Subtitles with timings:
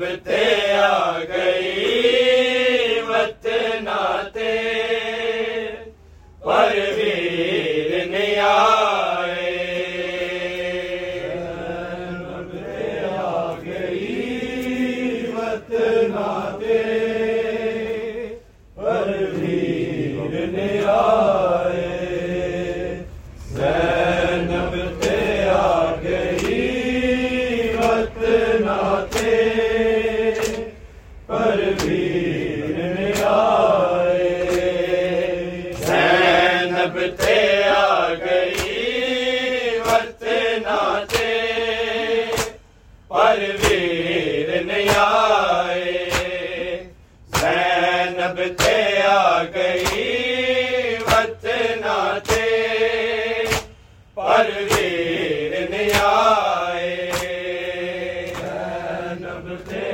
[0.00, 0.59] تھے
[59.40, 59.89] Liberté.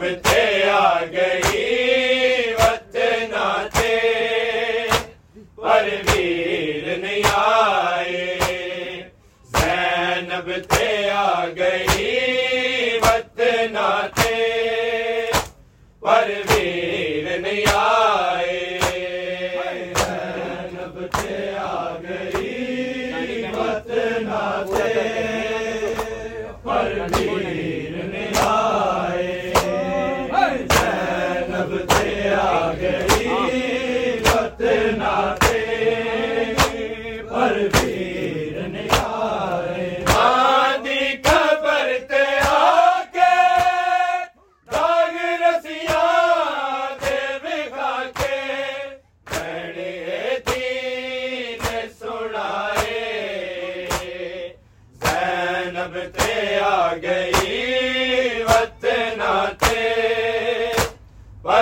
[0.00, 1.67] تھے آ گئی۔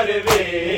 [0.06, 0.75] کر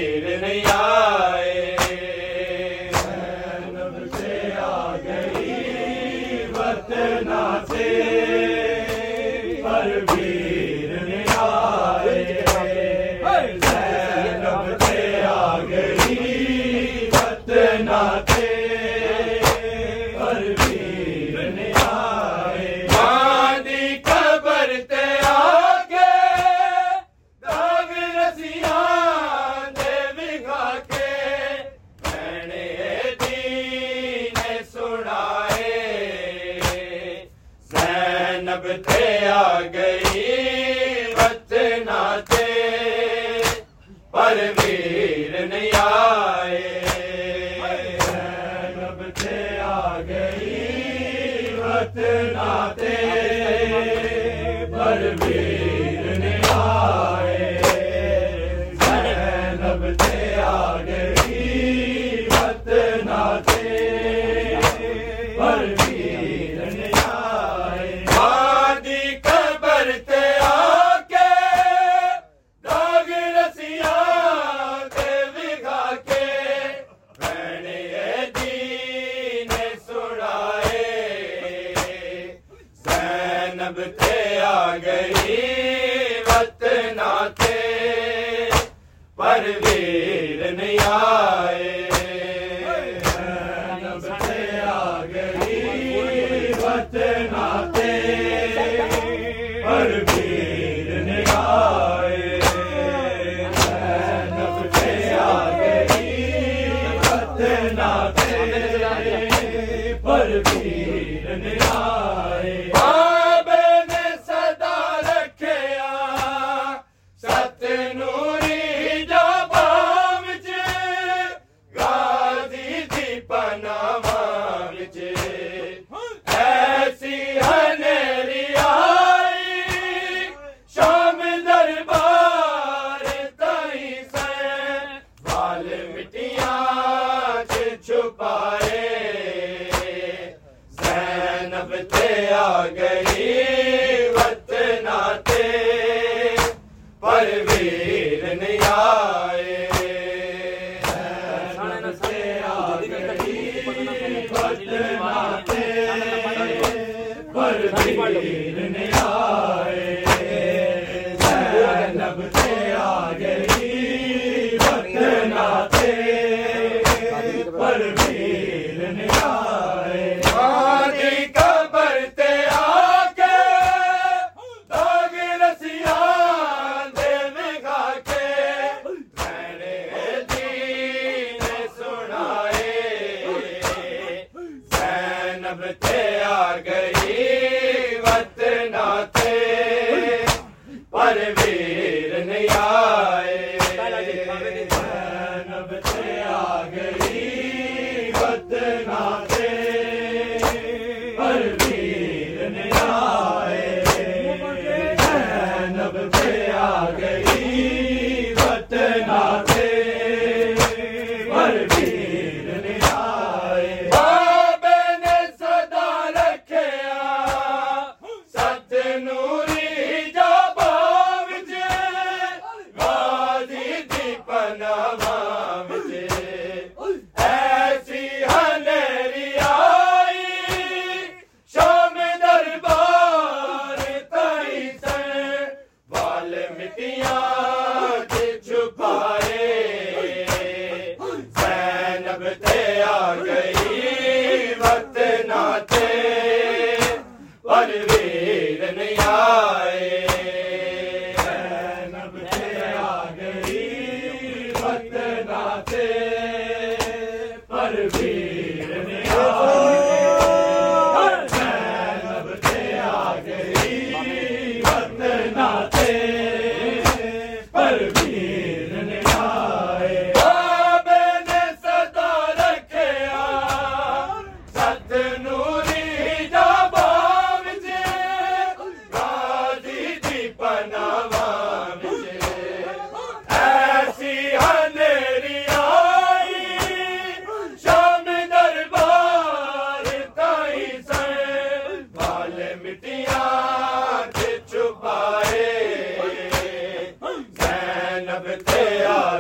[238.77, 239.08] پا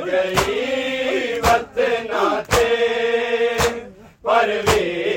[0.06, 1.78] گئی پت
[2.10, 2.68] نا تھے
[4.22, 5.07] پرو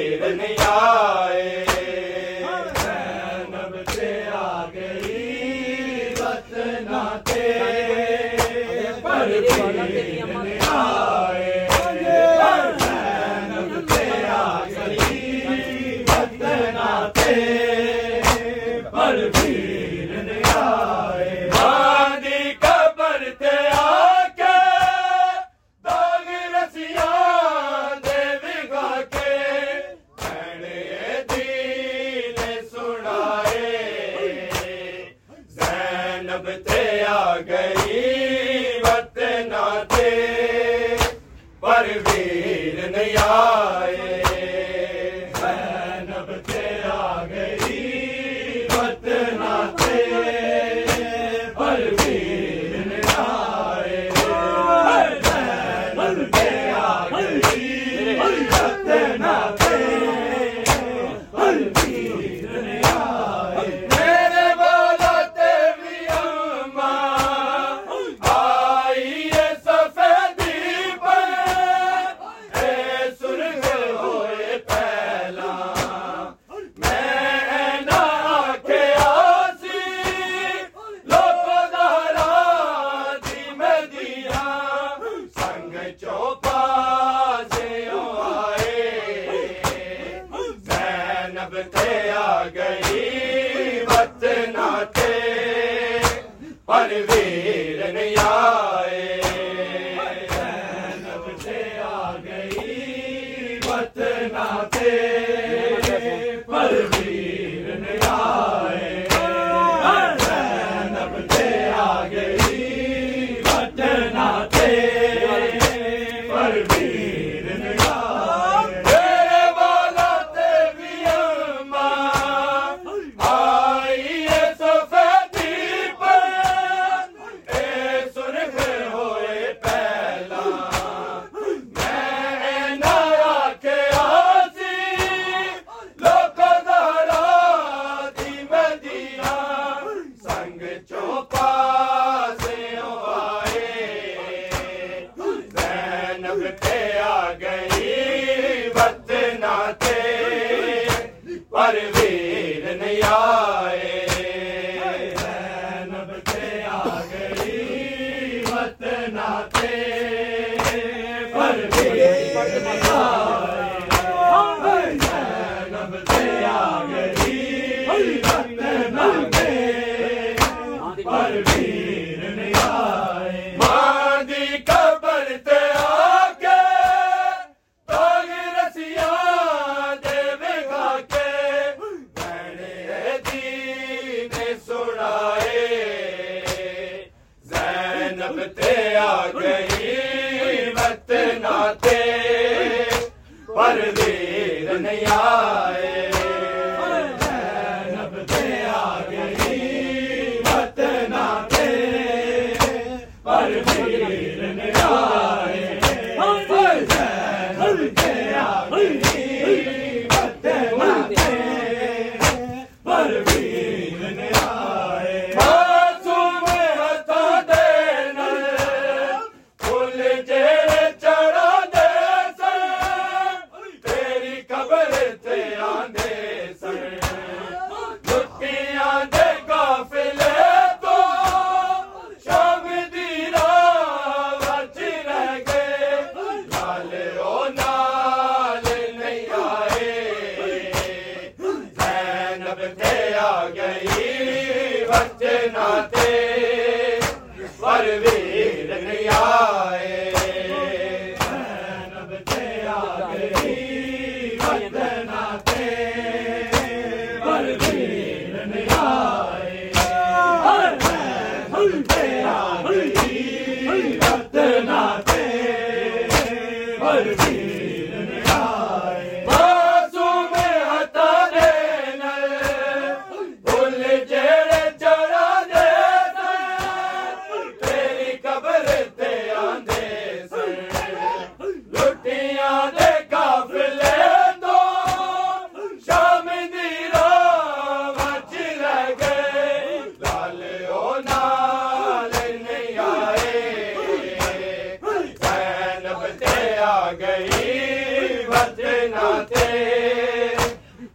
[296.61, 299.49] آ گئی بدنا تھے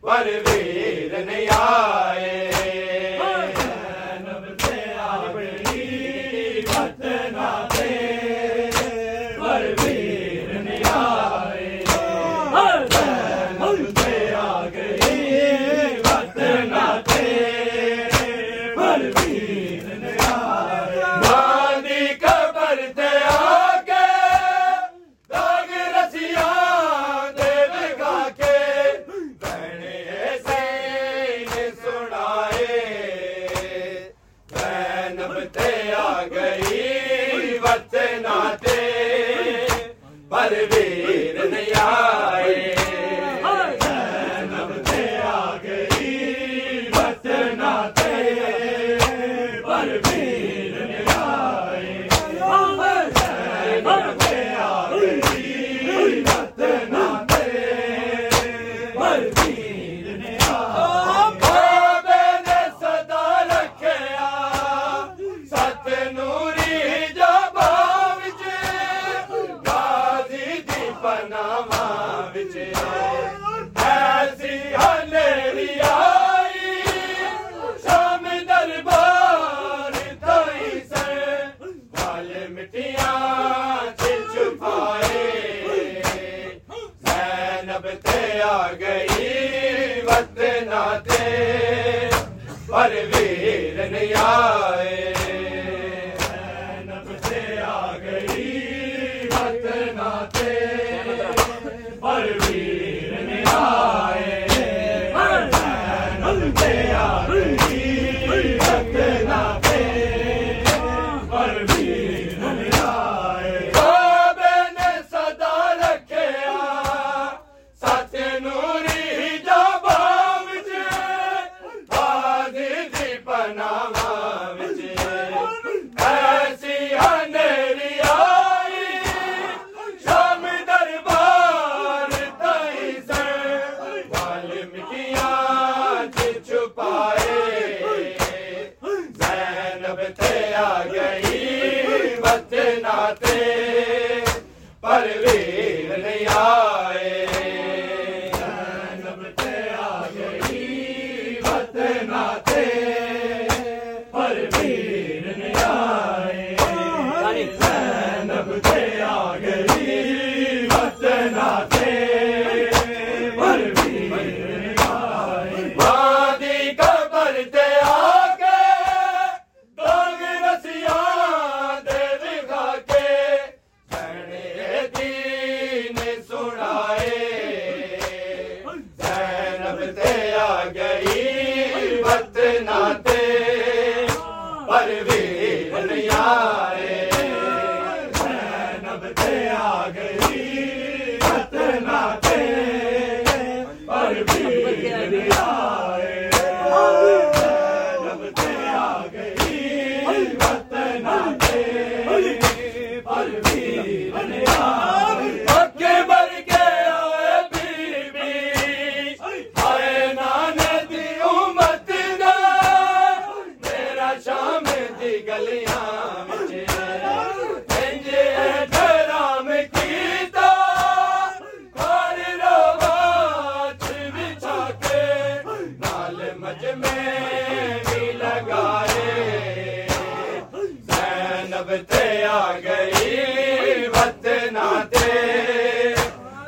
[0.01, 2.46] پر ویر نہیں آئے۔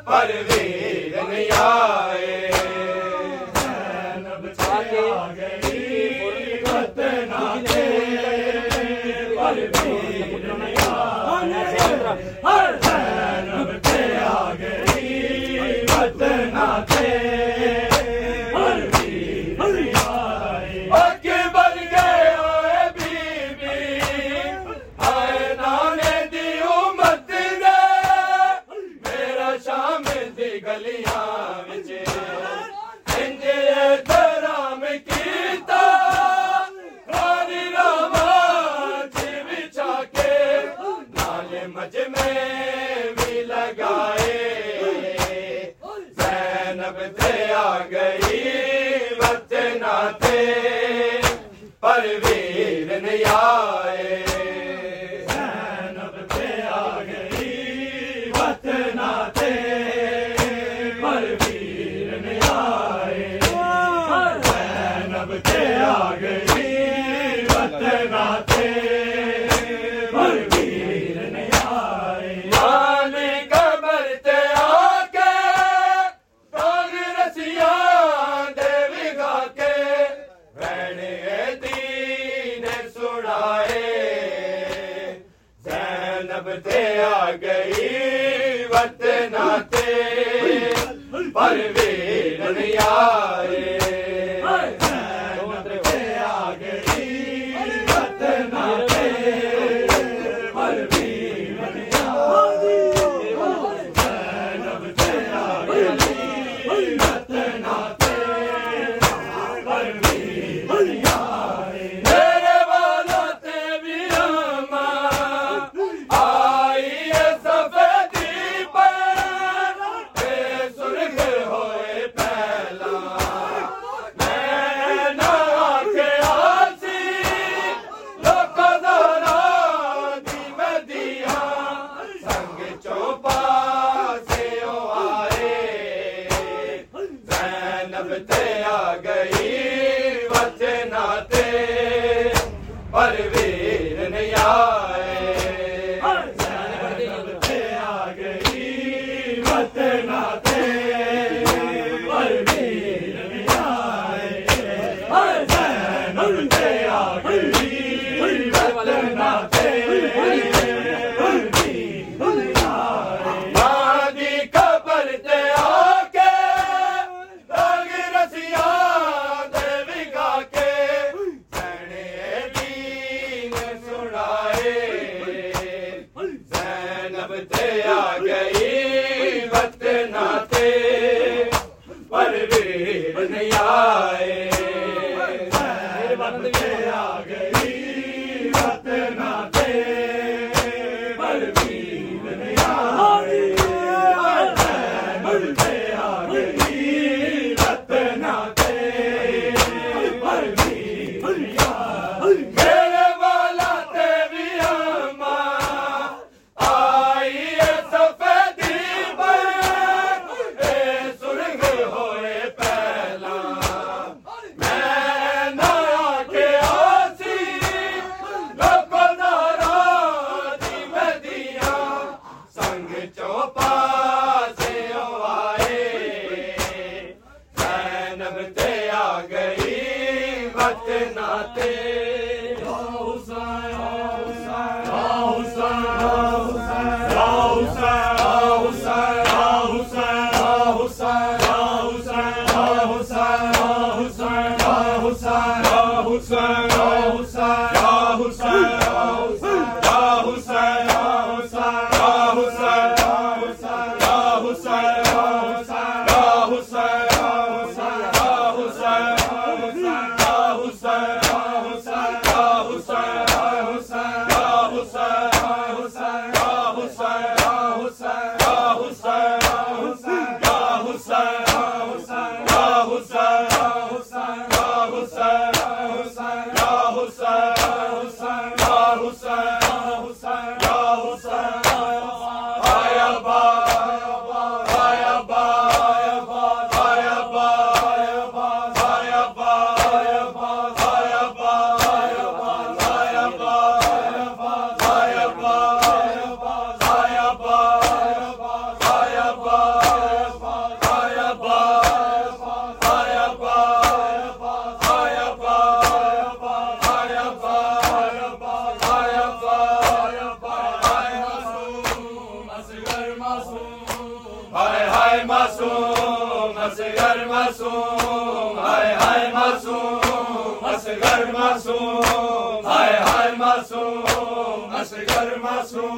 [0.09, 0.58] پرویر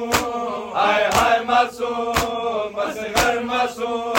[0.01, 4.13] معصوم ہائے ہائے معصوم مسغر معصوم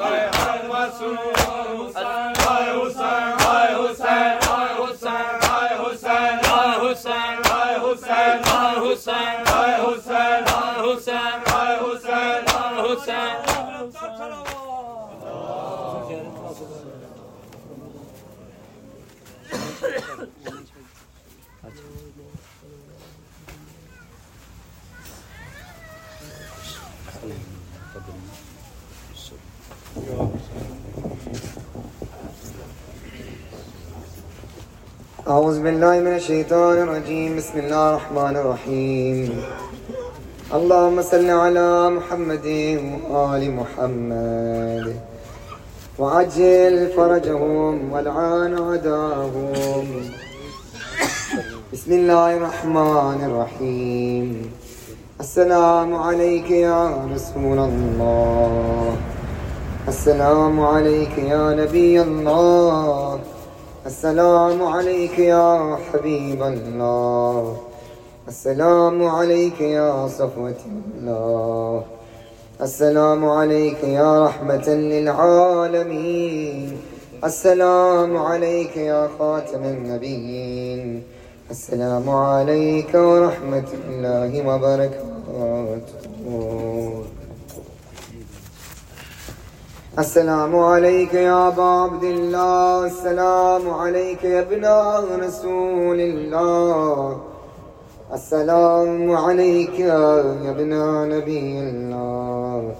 [0.00, 8.46] ہائے ہائے معصوم ہائے حسین ہائے حسین ہائے حسین ہائے حسین ہائے حسین ہائے حسین
[8.46, 10.47] ہائے حسین ہائے حسین
[35.28, 37.36] أعوذ بالله من الشيطان الرجيم.
[37.36, 39.40] بسم الله الرحمن الرحيم.
[40.54, 42.48] اللهم صل على محمد
[43.10, 44.96] وآل محمد.
[45.98, 49.84] وعجل فرجهم والعان عداهم.
[51.72, 54.52] بسم الله الرحمن الرحيم.
[55.20, 59.17] السلام عليك يا رسول الله.
[59.88, 63.20] السلام عليك يا نبي الله.
[63.86, 67.56] السلام عليك يا حبيب الله.
[68.28, 71.82] السلام عليك يا صفوة الله.
[72.60, 76.76] السلام عليك يا رحمة للعالمين.
[77.24, 81.02] السلام عليك يا خاتم النبيين.
[81.50, 85.98] السلام عليك ورحمة الله وبركاته.
[89.96, 92.86] السلام عليك يا أبا عبد الله.
[92.86, 94.64] السلام عليك يا ابن
[95.24, 97.20] رسول الله.
[98.12, 100.20] السلام عليك يا
[100.50, 100.72] ابن
[101.08, 102.74] نبي الله.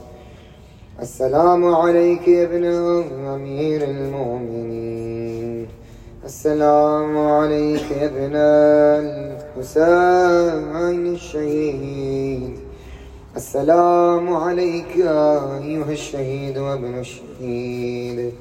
[1.00, 2.64] السلام عليك يا ابن
[3.34, 5.68] أمير المؤمنين.
[6.24, 8.36] السلام عليك يا ابن
[9.56, 12.57] الحسين الشهيد.
[13.38, 14.94] السلام عليك
[15.62, 18.32] أيها الشهيد وابن الشهيد.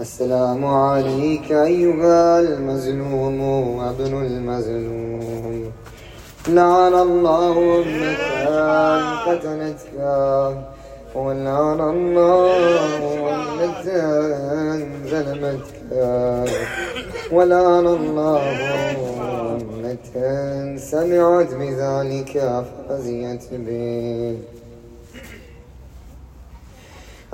[0.00, 3.40] السلام عليك أيها المظلوم
[3.78, 5.72] وابن المظلوم.
[6.48, 8.24] لعن الله أمك
[9.26, 9.96] قتلتك
[11.14, 13.00] ولعن الله
[13.32, 13.86] أمك
[15.10, 15.90] ظلمتك
[17.32, 18.44] ولعن الله
[20.16, 24.38] أمة سمعت بذلك فرزيت به.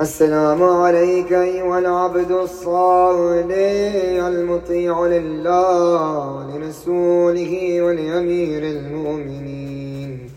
[0.00, 3.94] السلام عليك أيها العبد الصالح،
[4.26, 10.30] المطيع لله ولرسوله ولأمير المؤمنين،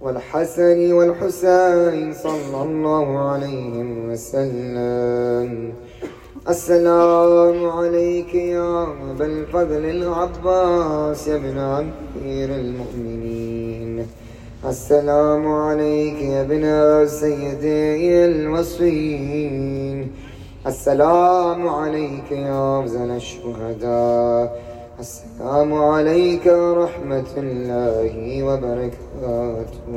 [0.00, 3.74] والحسن والحسين صلى الله عليه
[4.08, 5.72] وسلم.
[6.48, 14.06] السلام عليك يا أبا الفضل العباس يا ابن أمير المؤمنين.
[14.64, 16.64] السلام عليك يا ابن
[17.08, 20.10] سيدي الوصفين
[20.66, 24.62] السلام عليك يا أفضل الشهداء.
[25.00, 29.96] السلام عليك ورحمة الله وبركاته.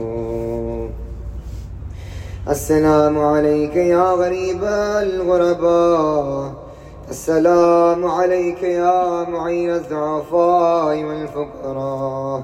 [2.50, 4.64] السلام عليك يا غريب
[5.04, 6.54] الغرباء
[7.10, 12.44] السلام عليك يا معين الضعفاء والفقراء.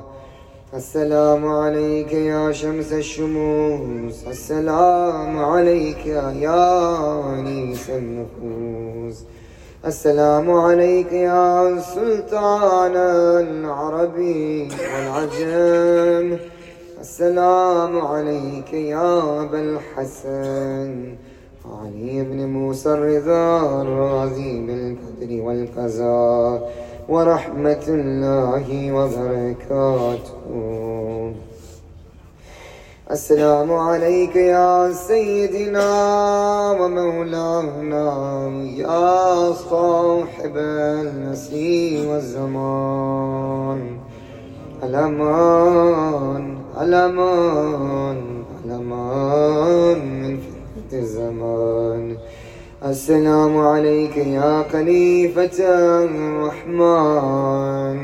[0.73, 4.27] السلام عليك يا شمس الشموس.
[4.27, 6.61] السلام عليك يا
[7.33, 9.23] أنيس النفوس.
[9.85, 12.95] السلام عليك يا سلطان
[13.47, 16.37] العربي والعجم.
[17.05, 20.89] السلام عليك يا أبا الحسن.
[21.77, 26.73] علي بن موسى الرضا الرازي بالقدر والقضاء
[27.09, 30.45] ورحمة الله وبركاته.
[33.11, 35.89] السلام عليك يا سيدنا
[36.79, 38.09] ومولانا
[38.81, 43.81] يا صاحب المسيح والزمان.
[44.83, 52.17] الأمان الأمان الأمان من فتنة الزمان.
[52.85, 55.59] السلام عليك يا خليفة
[56.03, 57.99] الرحمن.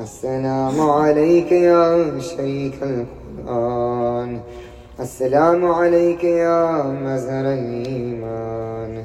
[0.00, 4.40] السلام عليك يا شيخ القرآن.
[5.00, 9.04] السلام عليك يا مزهر الإيمان.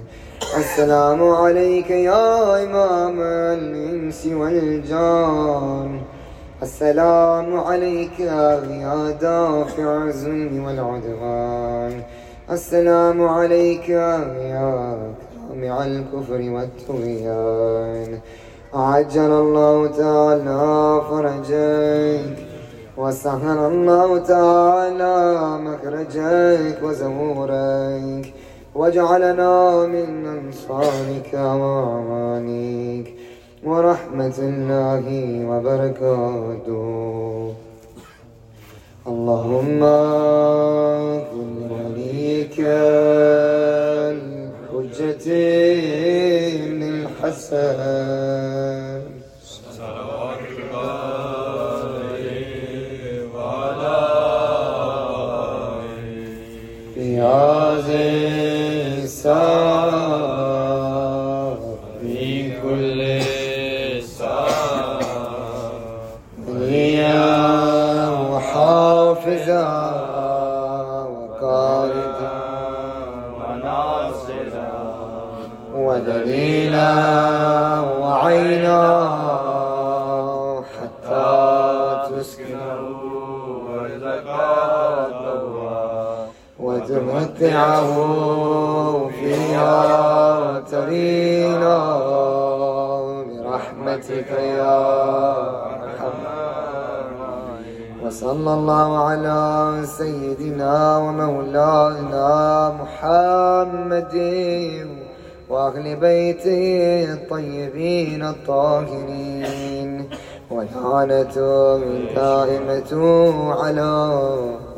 [0.57, 3.19] السلام عليك يا إمام
[3.59, 6.01] الإنس والجان.
[6.61, 12.03] السلام عليك يا دافع الظلم والعدوان.
[12.51, 14.17] السلام عليك يا
[15.49, 18.19] كامع الكفر والطغيان.
[18.73, 22.37] عجل الله تعالى فرجك
[22.97, 25.17] وسهل الله تعالى
[25.67, 28.33] مخرجك وزهورك
[28.75, 33.07] واجعلنا من أنصارك وأعوانك
[33.63, 35.05] ورحمة الله
[35.49, 37.53] وبركاته.
[39.07, 39.79] اللهم
[41.31, 42.57] كن وليك
[44.15, 45.27] الحجة
[46.55, 47.79] ابن الحسن
[49.77, 51.79] صلوات الله
[53.35, 54.01] وعلى
[56.97, 57.51] يا
[57.87, 58.07] ذي
[59.03, 59.68] الساعة
[87.59, 91.77] وتمتعه فيها ترينا
[93.27, 94.79] برحمتك يا
[95.83, 96.19] أرحم
[98.05, 102.29] وصلى الله على سيدنا ومولانا
[102.81, 104.15] محمد
[105.49, 110.09] وأهل بيته الطيبين الطاهرين
[110.51, 111.35] واللعنة
[112.15, 112.93] دائمة
[113.61, 113.91] على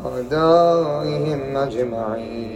[0.06, 2.51] أعدائهم أجمعين